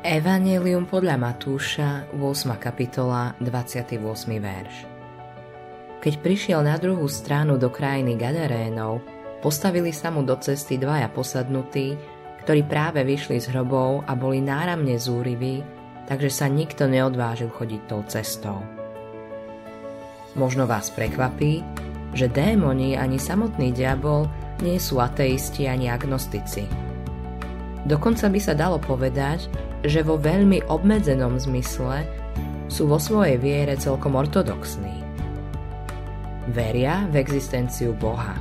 Evangelium 0.00 0.88
podľa 0.88 1.20
Matúša, 1.20 2.08
8. 2.16 2.56
kapitola, 2.56 3.36
28. 3.36 4.00
verš. 4.40 4.88
Keď 6.00 6.14
prišiel 6.24 6.64
na 6.64 6.80
druhú 6.80 7.04
stranu 7.04 7.60
do 7.60 7.68
krajiny 7.68 8.16
Gadarénov, 8.16 9.04
postavili 9.44 9.92
sa 9.92 10.08
mu 10.08 10.24
do 10.24 10.40
cesty 10.40 10.80
dvaja 10.80 11.12
posadnutí, 11.12 12.00
ktorí 12.40 12.64
práve 12.64 13.04
vyšli 13.04 13.44
z 13.44 13.52
hrobov 13.52 14.00
a 14.08 14.16
boli 14.16 14.40
náramne 14.40 14.96
zúriví, 14.96 15.60
takže 16.08 16.32
sa 16.32 16.48
nikto 16.48 16.88
neodvážil 16.88 17.52
chodiť 17.52 17.80
tou 17.84 18.00
cestou. 18.08 18.64
Možno 20.32 20.64
vás 20.64 20.88
prekvapí, 20.88 21.60
že 22.16 22.32
démoni 22.32 22.96
ani 22.96 23.20
samotný 23.20 23.68
diabol 23.76 24.24
nie 24.64 24.80
sú 24.80 24.96
ateisti 24.96 25.68
ani 25.68 25.92
agnostici. 25.92 26.89
Dokonca 27.88 28.28
by 28.28 28.40
sa 28.40 28.52
dalo 28.52 28.76
povedať, 28.76 29.48
že 29.84 30.04
vo 30.04 30.20
veľmi 30.20 30.68
obmedzenom 30.68 31.40
zmysle 31.40 32.04
sú 32.68 32.86
vo 32.88 33.00
svojej 33.00 33.40
viere 33.40 33.74
celkom 33.80 34.16
ortodoxní. 34.16 35.00
Veria 36.50 37.08
v 37.08 37.20
existenciu 37.20 37.96
Boha. 37.96 38.36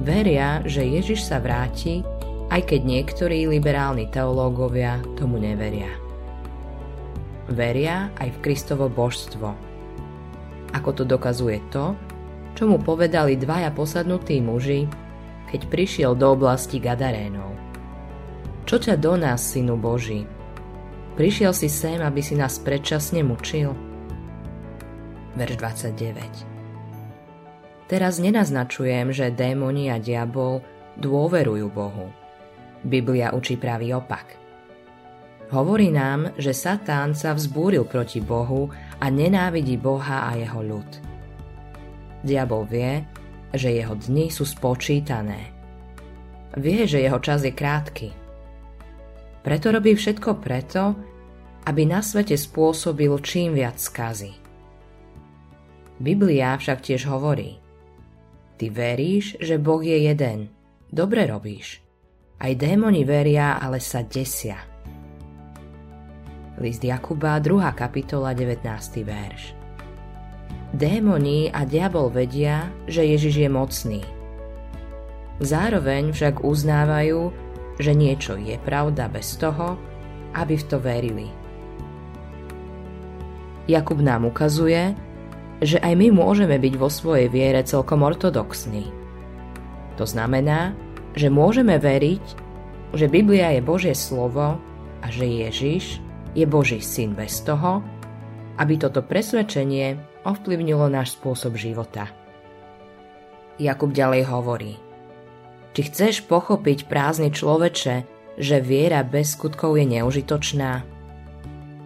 Veria, 0.00 0.62
že 0.64 0.86
Ježiš 0.86 1.26
sa 1.26 1.42
vráti, 1.42 2.06
aj 2.48 2.64
keď 2.64 2.80
niektorí 2.86 3.44
liberálni 3.50 4.08
teológovia 4.08 5.02
tomu 5.18 5.36
neveria. 5.36 5.90
Veria 7.50 8.08
aj 8.16 8.28
v 8.32 8.38
Kristovo 8.40 8.86
božstvo– 8.88 9.52
ako 10.78 10.90
to 10.92 11.02
dokazuje 11.02 11.58
to, 11.74 11.98
čo 12.54 12.70
mu 12.70 12.78
povedali 12.78 13.34
dvaja 13.34 13.74
posadnutí 13.74 14.38
muži, 14.38 14.86
keď 15.50 15.60
prišiel 15.66 16.12
do 16.14 16.30
oblasti 16.38 16.78
Gadarénov. 16.78 17.57
Čo 18.68 18.76
ťa 18.76 19.00
do 19.00 19.16
nás, 19.16 19.40
synu 19.40 19.80
Boží? 19.80 20.28
Prišiel 21.16 21.56
si 21.56 21.72
sem, 21.72 22.04
aby 22.04 22.20
si 22.20 22.36
nás 22.36 22.60
predčasne 22.60 23.24
mučil? 23.24 23.72
Verš 25.40 25.56
29 25.56 27.88
Teraz 27.88 28.20
nenaznačujem, 28.20 29.08
že 29.08 29.32
démoni 29.32 29.88
a 29.88 29.96
diabol 29.96 30.60
dôverujú 31.00 31.64
Bohu. 31.72 32.12
Biblia 32.84 33.32
učí 33.32 33.56
pravý 33.56 33.96
opak. 33.96 34.36
Hovorí 35.48 35.88
nám, 35.88 36.36
že 36.36 36.52
Satán 36.52 37.16
sa 37.16 37.32
vzbúril 37.32 37.88
proti 37.88 38.20
Bohu 38.20 38.68
a 39.00 39.08
nenávidí 39.08 39.80
Boha 39.80 40.28
a 40.28 40.36
jeho 40.36 40.60
ľud. 40.60 40.90
Diabol 42.20 42.68
vie, 42.68 43.00
že 43.48 43.72
jeho 43.72 43.96
dni 43.96 44.28
sú 44.28 44.44
spočítané. 44.44 45.56
Vie, 46.60 46.84
že 46.84 47.00
jeho 47.00 47.16
čas 47.16 47.48
je 47.48 47.52
krátky. 47.56 48.27
Preto 49.48 49.72
robí 49.72 49.96
všetko 49.96 50.44
preto, 50.44 50.92
aby 51.64 51.88
na 51.88 52.04
svete 52.04 52.36
spôsobil 52.36 53.08
čím 53.24 53.56
viac 53.56 53.80
skazy. 53.80 54.36
Biblia 55.96 56.52
však 56.52 56.84
tiež 56.84 57.08
hovorí 57.08 57.56
Ty 58.60 58.68
veríš, 58.68 59.40
že 59.40 59.56
Boh 59.56 59.80
je 59.80 60.04
jeden. 60.04 60.52
Dobre 60.92 61.24
robíš. 61.24 61.80
Aj 62.36 62.52
démoni 62.52 63.08
veria, 63.08 63.56
ale 63.56 63.80
sa 63.80 64.04
desia. 64.04 64.60
List 66.60 66.84
Jakuba, 66.84 67.40
2. 67.40 67.72
kapitola, 67.72 68.36
19. 68.36 68.68
verš. 69.00 69.56
Démoni 70.76 71.48
a 71.48 71.64
diabol 71.64 72.12
vedia, 72.12 72.68
že 72.84 73.00
Ježiš 73.00 73.34
je 73.40 73.48
mocný. 73.48 74.02
Zároveň 75.40 76.12
však 76.12 76.44
uznávajú, 76.44 77.47
že 77.78 77.94
niečo 77.94 78.34
je 78.34 78.58
pravda 78.58 79.06
bez 79.06 79.38
toho, 79.38 79.78
aby 80.34 80.54
v 80.58 80.64
to 80.66 80.76
verili. 80.82 81.28
Jakub 83.70 84.00
nám 84.00 84.26
ukazuje, 84.26 84.96
že 85.62 85.78
aj 85.82 85.94
my 85.98 86.08
môžeme 86.14 86.56
byť 86.58 86.74
vo 86.78 86.88
svojej 86.90 87.28
viere 87.28 87.60
celkom 87.66 88.06
ortodoxní. 88.06 88.90
To 89.98 90.04
znamená, 90.06 90.74
že 91.18 91.30
môžeme 91.30 91.76
veriť, 91.78 92.24
že 92.94 93.10
Biblia 93.10 93.58
je 93.58 93.60
Božie 93.60 93.94
slovo 93.94 94.56
a 95.02 95.06
že 95.10 95.26
Ježiš 95.26 96.00
je 96.32 96.46
Boží 96.46 96.78
syn 96.78 97.12
bez 97.18 97.42
toho, 97.42 97.82
aby 98.58 98.74
toto 98.78 99.02
presvedčenie 99.02 99.98
ovplyvnilo 100.26 100.86
náš 100.90 101.18
spôsob 101.18 101.58
života. 101.58 102.10
Jakub 103.58 103.90
ďalej 103.90 104.22
hovorí, 104.30 104.78
či 105.76 105.80
chceš 105.88 106.24
pochopiť 106.26 106.86
prázdny 106.86 107.32
človeče, 107.32 107.96
že 108.38 108.56
viera 108.62 109.02
bez 109.02 109.34
skutkov 109.34 109.74
je 109.76 109.98
neužitočná? 109.98 110.82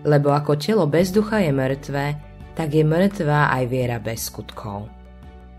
Lebo 0.03 0.34
ako 0.34 0.59
telo 0.59 0.84
bez 0.91 1.15
ducha 1.15 1.41
je 1.41 1.53
mŕtve, 1.54 2.06
tak 2.53 2.69
je 2.75 2.84
mŕtvá 2.84 3.54
aj 3.54 3.65
viera 3.70 3.97
bez 4.03 4.28
skutkov. 4.28 4.91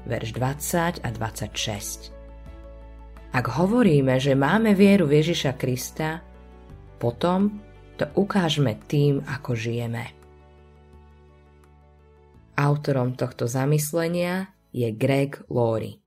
Verš 0.03 0.35
20 0.35 1.01
a 1.01 1.09
26 1.09 2.11
Ak 3.33 3.45
hovoríme, 3.47 4.19
že 4.19 4.35
máme 4.35 4.75
vieru 4.75 5.07
v 5.07 5.23
Ježiša 5.23 5.55
Krista, 5.55 6.19
potom 6.99 7.63
to 7.95 8.05
ukážme 8.19 8.75
tým, 8.85 9.23
ako 9.23 9.55
žijeme. 9.55 10.11
Autorom 12.53 13.17
tohto 13.17 13.49
zamyslenia 13.49 14.53
je 14.69 14.93
Greg 14.93 15.41
Laurie. 15.49 16.02